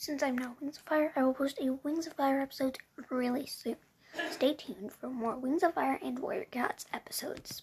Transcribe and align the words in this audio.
Since 0.00 0.22
I'm 0.22 0.38
now 0.38 0.54
Wings 0.60 0.76
of 0.76 0.84
Fire, 0.84 1.12
I 1.16 1.24
will 1.24 1.34
post 1.34 1.58
a 1.60 1.72
Wings 1.72 2.06
of 2.06 2.12
Fire 2.12 2.40
episode 2.40 2.78
really 3.10 3.46
soon. 3.46 3.74
Stay 4.30 4.54
tuned 4.54 4.92
for 4.92 5.10
more 5.10 5.36
Wings 5.36 5.64
of 5.64 5.74
Fire 5.74 5.98
and 6.00 6.20
Warrior 6.20 6.44
Cats 6.52 6.86
episodes. 6.92 7.62